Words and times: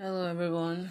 Hello 0.00 0.26
everyone. 0.26 0.90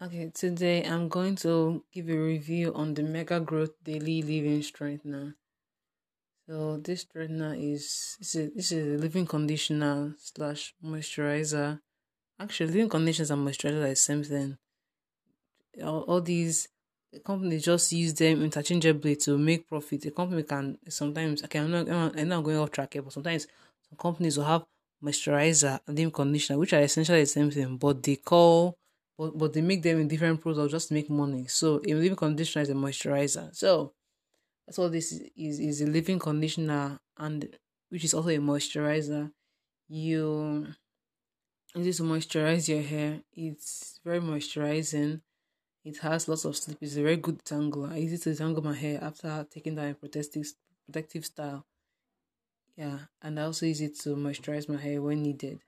Okay, 0.00 0.30
today 0.32 0.84
I'm 0.84 1.08
going 1.08 1.34
to 1.42 1.82
give 1.92 2.08
a 2.08 2.16
review 2.16 2.72
on 2.72 2.94
the 2.94 3.02
Mega 3.02 3.40
Growth 3.40 3.72
Daily 3.82 4.22
Leave-In 4.22 4.62
Strengthener. 4.62 5.34
So 6.46 6.76
this 6.76 7.04
straightener 7.04 7.58
is 7.58 8.16
this 8.20 8.36
is, 8.36 8.72
a 8.72 9.02
leave-in 9.02 9.26
conditioner 9.26 10.14
slash 10.18 10.72
moisturizer. 10.84 11.80
Actually, 12.38 12.74
leave-in 12.74 12.88
conditioners 12.88 13.32
and 13.32 13.44
moisturizer 13.44 13.82
are 13.82 13.88
the 13.88 13.96
same 13.96 14.22
thing. 14.22 14.56
All, 15.82 16.02
all 16.02 16.20
these 16.20 16.68
companies 17.24 17.64
just 17.64 17.90
use 17.90 18.14
them 18.14 18.44
interchangeably 18.44 19.16
to 19.16 19.36
make 19.36 19.66
profit. 19.66 20.06
A 20.06 20.12
company 20.12 20.44
can 20.44 20.78
sometimes 20.88 21.42
okay, 21.42 21.58
I'm 21.58 21.72
not 21.72 21.88
I'm 21.88 22.28
not 22.28 22.44
going 22.44 22.58
off 22.58 22.70
track 22.70 22.92
here, 22.92 23.02
but 23.02 23.12
sometimes 23.12 23.48
some 23.88 23.98
companies 23.98 24.38
will 24.38 24.44
have 24.44 24.64
moisturizer 25.02 25.80
and 25.86 25.96
leave 25.96 26.12
conditioner, 26.12 26.58
which 26.58 26.72
are 26.72 26.80
essentially 26.80 27.20
the 27.20 27.26
same 27.26 27.50
thing, 27.50 27.76
but 27.76 28.02
they 28.02 28.16
call 28.16 28.76
but, 29.18 29.36
but 29.36 29.52
they 29.52 29.60
make 29.60 29.82
them 29.82 30.00
in 30.00 30.08
different 30.08 30.40
products 30.40 30.70
just 30.70 30.88
to 30.88 30.94
make 30.94 31.10
money. 31.10 31.46
So 31.48 31.80
a 31.86 31.94
leave-in 31.94 32.16
conditioner 32.16 32.62
is 32.62 32.70
a 32.70 32.74
moisturizer. 32.74 33.54
So 33.54 33.92
that's 34.66 34.78
all 34.78 34.88
this 34.88 35.12
is 35.12 35.58
is 35.58 35.82
a 35.82 35.86
leave-in 35.86 36.18
conditioner 36.18 37.00
and 37.18 37.48
which 37.88 38.04
is 38.04 38.14
also 38.14 38.28
a 38.28 38.38
moisturizer. 38.38 39.32
You 39.88 40.68
use 41.74 41.96
to 41.98 42.02
moisturize 42.02 42.68
your 42.68 42.82
hair. 42.82 43.20
It's 43.32 44.00
very 44.04 44.20
moisturizing. 44.20 45.20
It 45.84 45.98
has 45.98 46.28
lots 46.28 46.44
of 46.44 46.56
sleep. 46.56 46.78
It's 46.80 46.96
a 46.96 47.02
very 47.02 47.16
good 47.16 47.44
tangler. 47.44 47.92
I 47.92 47.96
use 47.96 48.12
it 48.12 48.22
to 48.22 48.36
tangle 48.36 48.62
my 48.62 48.74
hair 48.74 49.02
after 49.02 49.46
taking 49.50 49.74
down 49.74 49.90
a 49.90 49.94
protective 49.94 50.46
protective 50.86 51.26
style 51.26 51.66
yeah 52.82 52.98
and 53.22 53.38
i 53.38 53.42
also 53.44 53.66
use 53.66 53.80
it 53.80 53.98
to 54.00 54.10
moisturize 54.16 54.68
my 54.68 54.76
hair 54.80 55.02
when 55.02 55.22
needed. 55.22 55.60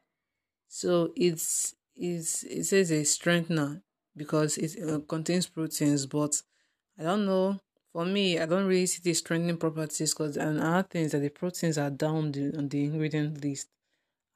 So 0.69 1.13
it's 1.17 1.75
it's 1.97 2.45
it 2.45 2.65
says 2.65 2.93
a 2.93 3.05
strengthener 3.05 3.83
because 4.17 4.59
it 4.59 4.73
uh, 4.89 5.01
contains 5.09 5.49
proteins 5.49 6.07
but 6.07 6.43
i 6.99 7.05
don't 7.05 7.27
know. 7.27 7.61
For 7.93 8.07
me 8.07 8.39
i 8.39 8.47
don't 8.47 8.67
really 8.67 8.87
see 8.87 9.03
the 9.03 9.15
strengthening 9.15 9.59
properties 9.59 10.15
because 10.15 10.37
and 10.37 10.61
other 10.61 10.89
things 10.89 11.13
that 11.13 11.21
the 11.21 11.31
proteins 11.31 11.79
are 11.79 11.91
down 11.91 12.33
the, 12.33 12.57
on 12.59 12.69
the 12.69 12.85
ingredient 12.85 13.43
list. 13.45 13.69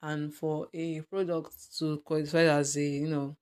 And 0.01 0.33
for 0.33 0.67
a 0.73 1.01
product 1.01 1.77
to 1.79 1.99
qualify 2.05 2.43
as 2.43 2.77
a 2.77 2.83
you 2.83 3.07
know 3.09 3.37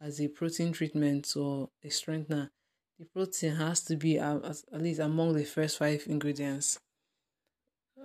as 0.00 0.20
a 0.20 0.28
protein 0.28 0.72
treatment 0.72 1.34
or 1.36 1.70
a 1.84 1.90
strengthener 1.90 2.50
the 2.98 3.06
protein 3.06 3.56
has 3.56 3.82
to 3.84 3.96
be 3.96 4.18
uh, 4.18 4.38
at 4.72 4.82
least 4.82 5.00
among 5.00 5.34
the 5.34 5.44
first 5.44 5.78
five 5.78 6.04
ingredients 6.08 6.78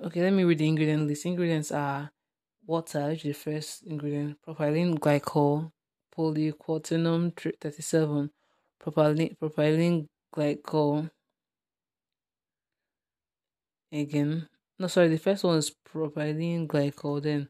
Okay, 0.03 0.21
let 0.23 0.33
me 0.33 0.43
read 0.43 0.57
the 0.57 0.67
ingredient 0.67 1.07
list. 1.07 1.27
Ingredients 1.27 1.71
are 1.71 2.09
water, 2.65 3.09
which 3.09 3.23
is 3.23 3.37
the 3.37 3.51
first 3.51 3.83
ingredient, 3.83 4.35
propylene 4.41 4.97
glycol, 4.97 5.71
polyquaternium 6.17 7.31
37, 7.61 8.31
propylene, 8.83 9.37
propylene 9.37 10.07
glycol. 10.35 11.11
Again, 13.91 14.47
no, 14.79 14.87
sorry, 14.87 15.09
the 15.09 15.19
first 15.19 15.43
one 15.43 15.59
is 15.59 15.71
propylene 15.87 16.65
glycol, 16.65 17.21
then 17.21 17.47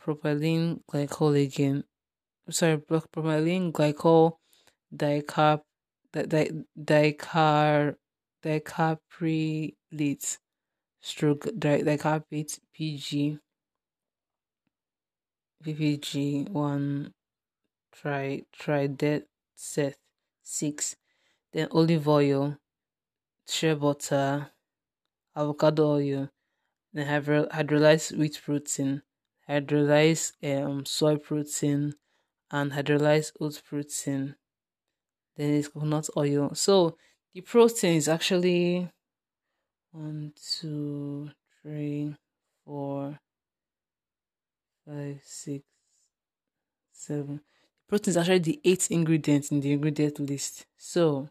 propylene 0.00 0.78
glycol 0.88 1.44
again. 1.44 1.82
Sorry, 2.48 2.76
propylene 2.76 3.72
glycol 3.72 4.34
dicarb, 4.94 5.62
di, 6.12 6.22
di, 6.26 6.48
dicar, 6.78 7.96
dicaprylate 8.40 10.38
stroke 11.02 11.44
dicaprate 11.64 12.60
PG 12.72 13.38
VPG 15.62 16.44
one 16.50 17.14
try 17.92 18.44
try 18.52 18.86
that 18.86 19.28
set 19.54 19.98
six. 20.42 20.96
Then 21.52 21.68
olive 21.72 22.08
oil 22.08 22.58
shea 23.46 23.74
butter 23.74 24.52
avocado 25.36 25.84
oil 25.98 26.30
then 26.94 27.06
hydro- 27.08 27.48
hydrolyzed 27.56 28.16
wheat 28.18 28.40
protein 28.44 29.02
hydrolyzed 29.48 30.28
um 30.52 30.86
soy 30.86 31.16
protein 31.18 31.94
and 32.50 32.72
hydrolyzed 32.72 33.32
oat 33.40 33.62
protein. 33.68 34.36
Then 35.36 35.54
it's 35.54 35.68
coconut 35.68 36.08
oil. 36.16 36.54
So 36.54 36.96
the 37.34 37.40
protein 37.42 37.96
is 37.96 38.08
actually 38.08 38.90
one, 39.92 40.32
two, 40.36 41.30
three, 41.62 42.16
four, 42.64 43.20
five, 44.86 45.20
six, 45.24 45.64
seven. 46.92 47.40
Protein 47.88 48.10
is 48.10 48.16
actually 48.16 48.38
the 48.38 48.60
eighth 48.64 48.90
ingredient 48.90 49.50
in 49.52 49.60
the 49.60 49.72
ingredient 49.72 50.18
list. 50.20 50.66
So, 50.78 51.28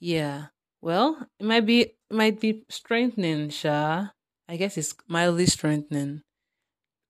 yeah. 0.00 0.46
Well, 0.80 1.26
it 1.38 1.46
might 1.46 1.66
be 1.66 1.80
it 1.82 1.96
might 2.10 2.40
be 2.40 2.64
strengthening, 2.68 3.50
Sha. 3.50 4.08
I 4.48 4.56
guess 4.56 4.78
it's 4.78 4.94
mildly 5.08 5.46
strengthening. 5.46 6.22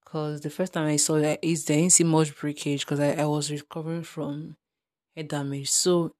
Cause 0.04 0.40
the 0.40 0.50
first 0.50 0.72
time 0.72 0.86
I 0.88 0.96
saw 0.96 1.16
it, 1.16 1.38
is 1.42 1.66
there 1.66 1.76
didn't 1.76 1.92
see 1.92 2.04
much 2.04 2.36
breakage 2.36 2.84
because 2.86 3.00
I, 3.00 3.12
I 3.12 3.26
was 3.26 3.50
recovering 3.50 4.02
from 4.04 4.56
head 5.16 5.28
damage. 5.28 5.70
So 5.70 6.12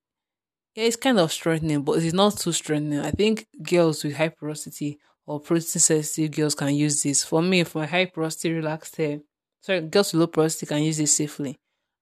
yeah, 0.75 0.85
it's 0.85 0.97
kind 0.97 1.19
of 1.19 1.33
strengthening, 1.33 1.83
but 1.83 2.03
it's 2.03 2.15
not 2.15 2.37
too 2.39 2.53
strengthening. 2.53 3.01
I 3.01 3.11
think 3.11 3.47
girls 3.63 4.05
with 4.05 4.17
high 4.17 4.29
porosity 4.29 4.99
or 5.27 5.41
protein 5.41 5.81
sensitive 5.81 6.31
girls 6.31 6.55
can 6.55 6.75
use 6.75 7.03
this. 7.03 7.25
For 7.25 7.43
me, 7.43 7.65
for 7.65 7.87
high 7.87 8.07
porosity 8.07 8.53
relaxed 8.53 8.97
hair, 8.97 9.21
sorry, 9.61 9.81
girls 9.83 10.13
with 10.13 10.21
low 10.21 10.27
porosity 10.27 10.67
can 10.67 10.83
use 10.83 10.99
this 10.99 11.15
safely 11.15 11.59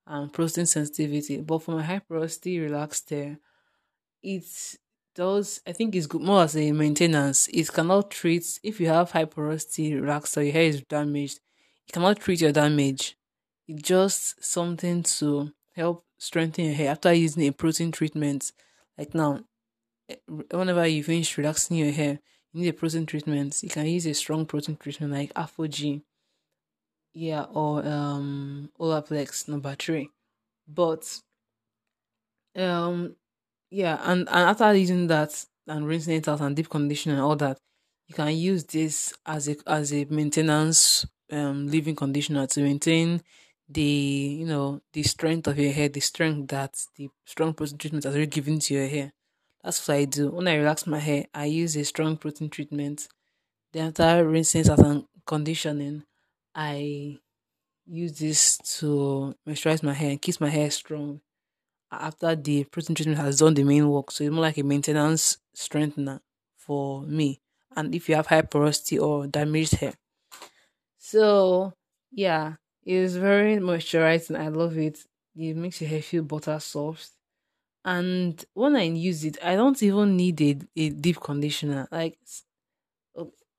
and 0.06 0.32
protein 0.32 0.66
sensitivity. 0.66 1.40
But 1.40 1.62
for 1.62 1.72
my 1.72 1.82
high 1.82 2.00
porosity 2.00 2.58
relaxed 2.60 3.10
hair, 3.10 3.38
it 4.22 4.44
does 5.14 5.60
I 5.66 5.72
think 5.72 5.94
it's 5.94 6.06
good 6.06 6.22
more 6.22 6.42
as 6.42 6.56
a 6.56 6.72
maintenance. 6.72 7.48
It 7.48 7.72
cannot 7.72 8.10
treat 8.10 8.60
if 8.62 8.80
you 8.80 8.88
have 8.88 9.10
high 9.12 9.24
porosity 9.24 9.94
relaxed 9.94 10.36
or 10.36 10.42
your 10.42 10.52
hair 10.52 10.64
is 10.64 10.82
damaged, 10.82 11.40
it 11.88 11.92
cannot 11.92 12.20
treat 12.20 12.40
your 12.40 12.52
damage. 12.52 13.16
It's 13.66 13.82
just 13.82 14.44
something 14.44 15.02
to 15.02 15.52
help 15.74 16.04
strengthen 16.18 16.66
your 16.66 16.74
hair 16.74 16.90
after 16.90 17.12
using 17.12 17.46
a 17.46 17.52
protein 17.52 17.92
treatment 17.92 18.52
like 18.98 19.14
now, 19.14 19.40
eh, 20.08 20.16
whenever 20.50 20.86
you 20.86 21.04
finish 21.04 21.36
relaxing 21.38 21.76
your 21.78 21.92
hair, 21.92 22.20
you 22.52 22.62
need 22.62 22.68
a 22.68 22.72
protein 22.72 23.06
treatment. 23.06 23.62
You 23.62 23.68
can 23.70 23.86
use 23.86 24.06
a 24.06 24.14
strong 24.14 24.46
protein 24.46 24.76
treatment 24.76 25.12
like 25.12 25.34
ApHogee, 25.34 26.02
yeah, 27.12 27.44
or 27.44 27.84
um 27.86 28.70
Olaplex 28.78 29.48
number 29.48 29.74
three. 29.74 30.10
But 30.68 31.20
um 32.56 33.16
yeah, 33.70 33.98
and, 34.02 34.20
and 34.20 34.50
after 34.50 34.74
using 34.74 35.08
that 35.08 35.44
and 35.66 35.86
rinsing 35.86 36.14
it 36.16 36.28
out 36.28 36.40
and 36.40 36.54
deep 36.56 36.70
conditioning 36.70 37.18
and 37.18 37.24
all 37.26 37.36
that, 37.36 37.58
you 38.06 38.14
can 38.14 38.36
use 38.36 38.64
this 38.64 39.12
as 39.26 39.48
a 39.48 39.56
as 39.66 39.92
a 39.92 40.04
maintenance 40.06 41.06
um 41.32 41.66
leave-in 41.68 41.96
conditioner 41.96 42.46
to 42.46 42.62
maintain 42.62 43.20
the 43.68 43.80
you 43.82 44.46
know 44.46 44.80
the 44.92 45.02
strength 45.02 45.46
of 45.48 45.58
your 45.58 45.72
hair, 45.72 45.88
the 45.88 46.00
strength 46.00 46.48
that 46.50 46.76
the 46.96 47.08
strong 47.24 47.54
protein 47.54 47.78
treatment 47.78 48.04
has 48.04 48.14
already 48.14 48.30
given 48.30 48.58
to 48.60 48.74
your 48.74 48.86
hair. 48.86 49.12
That's 49.62 49.86
what 49.88 49.96
I 49.96 50.04
do. 50.04 50.30
When 50.30 50.48
I 50.48 50.54
relax 50.54 50.86
my 50.86 50.98
hair, 51.00 51.26
I 51.34 51.46
use 51.46 51.76
a 51.76 51.84
strong 51.84 52.16
protein 52.16 52.50
treatment. 52.50 53.08
Then 53.72 53.88
after 53.88 54.28
rinsing 54.28 54.62
as 54.62 54.68
and 54.70 55.06
conditioning, 55.26 56.04
I 56.54 57.18
use 57.86 58.18
this 58.18 58.58
to 58.78 59.34
moisturize 59.48 59.82
my 59.82 59.94
hair 59.94 60.10
and 60.10 60.22
keep 60.22 60.40
my 60.40 60.50
hair 60.50 60.70
strong. 60.70 61.20
After 61.90 62.36
the 62.36 62.64
protein 62.64 62.96
treatment 62.96 63.20
has 63.20 63.38
done 63.38 63.54
the 63.54 63.64
main 63.64 63.88
work, 63.88 64.10
so 64.10 64.24
it's 64.24 64.32
more 64.32 64.42
like 64.42 64.58
a 64.58 64.62
maintenance 64.62 65.38
strengthener 65.54 66.20
for 66.56 67.02
me. 67.02 67.40
And 67.76 67.94
if 67.94 68.08
you 68.08 68.16
have 68.16 68.28
high 68.28 68.42
porosity 68.42 68.98
or 68.98 69.26
damaged 69.26 69.76
hair, 69.76 69.94
so 70.98 71.72
yeah, 72.10 72.56
it's 72.86 73.14
very 73.16 73.56
moisturizing. 73.56 74.38
I 74.38 74.48
love 74.48 74.78
it. 74.78 75.04
It 75.36 75.56
makes 75.56 75.80
your 75.82 75.90
hair 75.90 76.02
feel 76.02 76.24
butter 76.24 76.60
soft. 76.60 77.10
And 77.84 78.44
when 78.54 78.76
I 78.76 78.84
use 78.84 79.24
it, 79.24 79.38
I 79.44 79.56
don't 79.56 79.82
even 79.82 80.16
need 80.16 80.40
a, 80.42 80.58
a 80.76 80.90
deep 80.90 81.20
conditioner. 81.20 81.88
Like, 81.92 82.18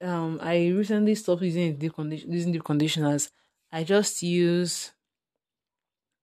um, 0.01 0.39
I 0.41 0.69
recently 0.69 1.15
stopped 1.15 1.41
using 1.41 1.77
deep 1.77 1.93
condition 1.93 2.31
using 2.31 2.51
deep 2.51 2.63
conditioners. 2.63 3.31
I 3.71 3.83
just 3.83 4.21
use 4.21 4.91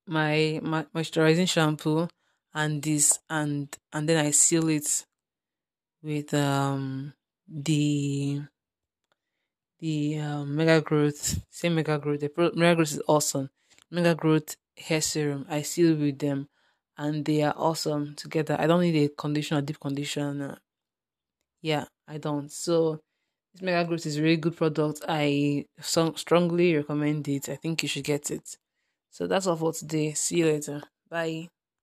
my, 0.06 0.60
my 0.62 0.84
moisturizing 0.94 1.48
shampoo 1.48 2.08
and 2.52 2.82
this 2.82 3.18
and 3.28 3.76
and 3.92 4.08
then 4.08 4.24
I 4.24 4.30
seal 4.30 4.68
it 4.68 5.06
with 6.02 6.34
um 6.34 7.14
the 7.48 8.42
the 9.84 10.18
um, 10.18 10.56
Mega 10.56 10.80
Growth, 10.80 11.44
same 11.50 11.74
Mega 11.74 11.98
Growth. 11.98 12.20
The 12.20 12.30
Pro- 12.30 12.52
Mega 12.54 12.76
Growth 12.76 12.92
is 12.92 13.02
awesome. 13.06 13.50
Mega 13.90 14.14
Growth 14.14 14.56
hair 14.78 15.02
serum, 15.02 15.44
I 15.50 15.60
still 15.60 15.94
with 15.94 16.18
them, 16.18 16.48
and 16.96 17.22
they 17.22 17.42
are 17.42 17.52
awesome 17.54 18.14
together. 18.14 18.56
I 18.58 18.66
don't 18.66 18.80
need 18.80 18.96
a 18.96 19.08
conditioner, 19.10 19.60
deep 19.60 19.78
conditioner. 19.78 20.56
Yeah, 21.60 21.84
I 22.08 22.16
don't. 22.16 22.50
So 22.50 23.00
this 23.52 23.60
Mega 23.60 23.86
Growth 23.86 24.06
is 24.06 24.16
a 24.16 24.22
really 24.22 24.38
good 24.38 24.56
product. 24.56 25.02
I 25.06 25.66
so 25.78 26.14
strongly 26.14 26.74
recommend 26.74 27.28
it. 27.28 27.50
I 27.50 27.56
think 27.56 27.82
you 27.82 27.88
should 27.90 28.04
get 28.04 28.30
it. 28.30 28.56
So 29.10 29.26
that's 29.26 29.46
all 29.46 29.56
for 29.56 29.74
today. 29.74 30.14
See 30.14 30.38
you 30.38 30.46
later. 30.46 30.80
Bye. 31.10 31.48